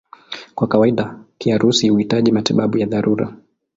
Kwa 0.55 0.67
kawaida 0.67 1.19
kiharusi 1.37 1.89
huhitaji 1.89 2.31
matibabu 2.31 2.77
ya 2.77 2.85
dharura. 2.87 3.33